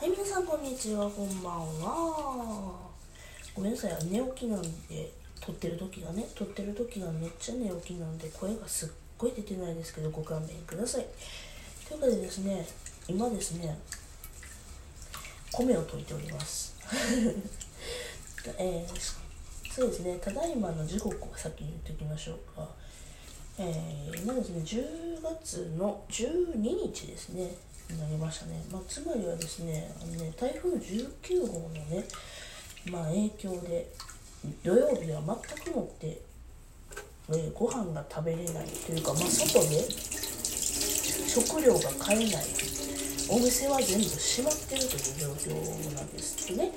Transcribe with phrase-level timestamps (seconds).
[0.00, 2.72] はい、皆さんこんにちは、こんばんは。
[3.54, 11.06] ごめんなさい、寝起きなんで、撮ってる時がね、撮ってる時がめっちゃ寝起きなんで、声がすっごい出てないですけど、ご勘弁ください。
[11.86, 12.66] というわけでですね、
[13.08, 13.78] 今ですね、
[15.52, 16.74] 米を溶いております。
[18.56, 19.20] えー
[19.70, 22.66] そうですね、ただいまの時刻を先に言っておきましょうか。
[23.58, 26.56] えー今ですね、10月の12
[26.90, 27.54] 日ですね、
[27.98, 28.62] なりましたね。
[28.70, 32.04] まあ、つまりはですね、あのね台風19号のね、
[32.90, 33.92] まあ、影響で、
[34.62, 36.20] 土曜日は全くもって、
[37.30, 39.86] えーご飯が食べれないというか、まあ、外で
[41.28, 42.44] 食料が買えない
[43.28, 46.72] お店は全部閉まってるという状況なんですね。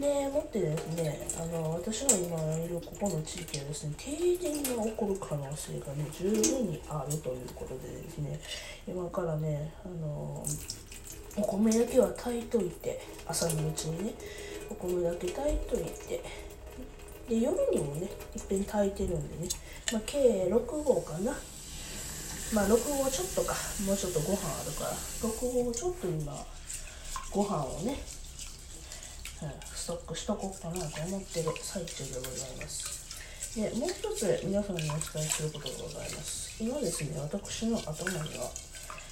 [0.00, 8.40] でもってですねあの私が今いるここの地域はですね停電が起こる可能性がね十分にあるということでですね
[8.86, 10.44] 今からねあの
[11.36, 14.14] お米だけは炊いといて朝のうちにね
[14.70, 16.22] お米だけ炊いといて
[17.28, 19.48] で夜にもねいっぺん炊いてるんでね、
[19.92, 21.32] まあ、計6合かな。
[22.54, 23.54] まあ6合ちょっとか
[23.86, 26.34] もうちょっとご飯あるから6合ちょっと今
[27.30, 27.96] ご飯をね、
[29.74, 33.02] ストックしとこうかなと思ってる最中でございます。
[33.54, 36.62] でもう一つ皆さんにお伝えすることがございます。
[36.62, 38.50] 今ですね私の頭には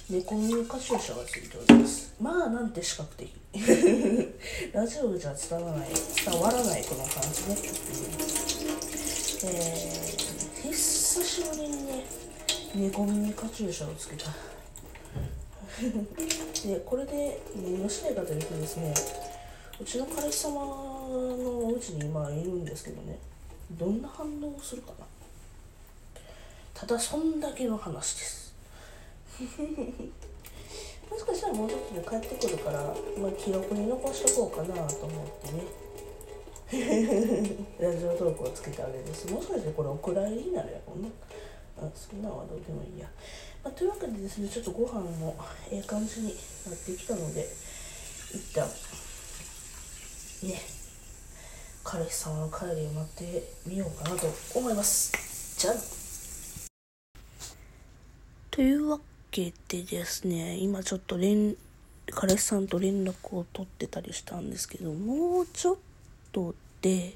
[0.09, 2.13] 猫耳カチューシャがついております。
[2.19, 3.29] まあなんて視覚的。
[4.73, 5.89] ラジオじゃ伝わらない
[6.25, 7.57] 伝わらないこの感じね、
[9.43, 12.05] えー、久しぶりにね
[12.75, 14.31] 猫耳カチューシャをつけた。
[16.67, 18.93] でこれで何をしたいかというとですね。
[19.81, 23.17] うちの彼氏様のお家に今いるんですけどね。
[23.71, 25.05] どんな反応をするかな。
[26.75, 28.53] ただそんだけの話です。
[31.09, 32.83] もしかしたらもうちょっとで帰ってくるから、
[33.17, 35.63] まあ、記録に残しとこうかなと思ってね。
[37.81, 39.27] ラジオトークをつけたあれです。
[39.31, 41.09] もしかしてこれお蔵入りになるやろうね
[41.79, 43.09] あそんなんはどうでもいいや、
[43.63, 45.35] まあ、というわけでですねちょっとご飯も
[45.71, 46.27] ええ感じに
[46.67, 47.49] なってきたので
[48.31, 48.69] 一旦
[50.43, 50.81] ね。
[51.83, 55.57] 彼氏様の帰りを待ってみようかなと思います。
[55.57, 55.73] じゃあ
[58.51, 58.99] というわ
[59.31, 61.55] けでですね今ちょっと連
[62.11, 65.77] 彼氏さんと連絡を取ってたりしたんですけどもうちょっ
[66.31, 67.13] とで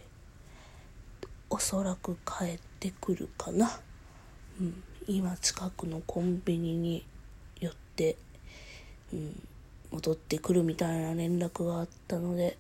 [1.49, 3.79] おそらく帰ってくるかな。
[4.59, 7.05] うん、今近くのコンビニに
[7.59, 8.15] 寄って、
[9.13, 9.47] うん、
[9.91, 12.57] 戻ってくるみたいな連絡があったので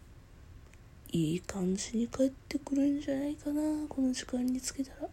[1.15, 5.03] いい感じに帰ってくるんじゃないかなこの時間につけたら。
[5.03, 5.07] は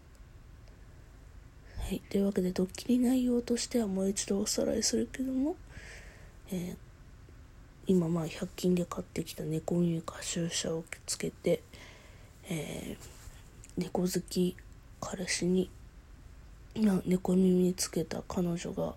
[1.91, 5.55] い、というわけでドッキリ内容としてはもう一度おさらいするけども、
[6.51, 6.75] えー
[7.85, 11.61] 今まあ100均で買ってきた猫耳カシューシャをつけて、
[12.49, 14.57] えー猫好き
[14.99, 15.69] 彼氏に
[17.05, 18.93] 猫耳につけた彼女が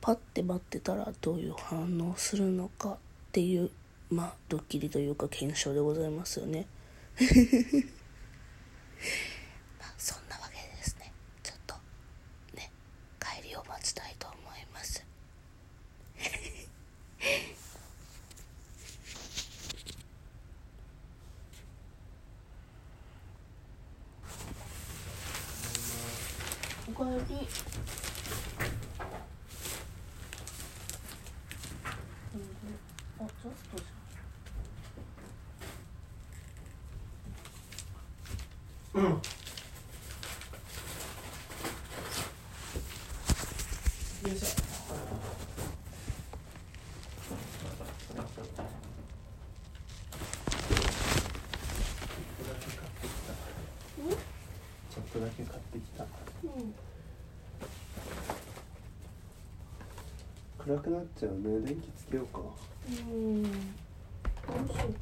[0.00, 2.96] パッて待ってたらどういう反応するのかっ
[3.32, 3.70] ていう
[4.14, 6.68] まあドッキリというか検証でございますよね。
[9.80, 11.12] まあそんなわけでですね。
[11.42, 11.74] ちょっと
[12.54, 12.70] ね
[13.18, 14.40] 帰りを待ちたいと思い
[14.72, 15.04] ます。
[26.88, 27.48] おかえり。
[33.18, 33.84] あ、ちょっとじ
[38.94, 39.02] うん。
[39.02, 39.10] よ
[44.26, 44.64] いしょ。
[54.94, 56.04] ちょっとだけ買ってきた。
[56.04, 56.08] ゃん。
[56.44, 56.74] うん。
[60.58, 61.66] 暗くなっちゃうね。
[61.66, 62.38] 電気つけようか。
[62.88, 63.42] うん。
[63.42, 63.52] どう
[64.68, 64.92] しよう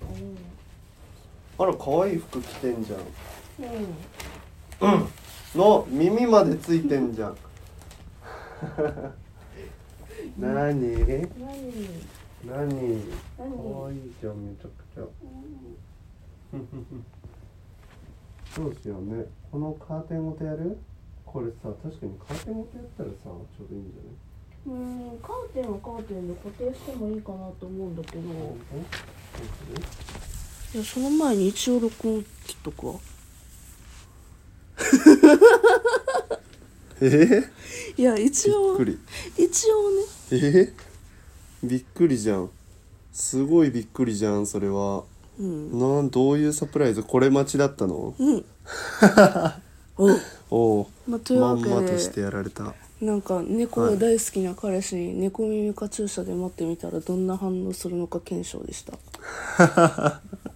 [1.59, 3.00] かあら、可愛い服着てんじゃん。
[3.59, 3.69] な。
[3.69, 3.71] う
[4.91, 4.95] ん。
[4.95, 5.09] うん。
[5.55, 7.37] の耳までついてんじゃん。
[10.39, 10.97] なに？
[10.97, 11.29] 何？
[12.47, 13.03] なに？
[13.37, 13.87] 可何？
[13.87, 15.01] 愛いじゃんめちゃくちゃ。
[18.57, 19.25] どうしようね。
[19.51, 20.79] このカーテンごとやる？
[21.27, 24.13] これさ、確かにカーテンごとやったらさ、ちょうどいいんじゃない？
[24.65, 24.71] う
[25.17, 28.23] ん、カーテンはカーテンで固定してもいいかなと思うんだけど。
[30.75, 32.95] いや、その前に一応録音切っとくわ。
[37.00, 37.44] えー、
[37.96, 38.99] いや、一応びっく、り。
[39.44, 40.05] 一応ね。
[40.31, 40.73] えー、
[41.64, 42.50] びっくりじゃん。
[43.12, 45.05] すごいびっくりじゃんそれは。
[45.38, 45.79] うん。
[45.79, 47.02] なんどういうサプライズ？
[47.02, 48.14] これ待ちだったの？
[48.19, 48.44] うん。
[49.99, 50.11] お。
[50.50, 52.75] おおまあ、というまわけんまとしてでやられた。
[53.00, 58.93] なんか猫が大好きな彼氏に猫耳カチューシャで待ってみたらどんな反応するのか検証でした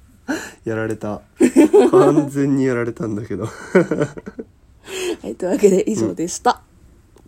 [0.65, 1.23] やられた。
[1.91, 3.47] 完全にやられたんだけど。
[3.47, 3.51] は
[5.25, 6.63] いというわけで以上でした、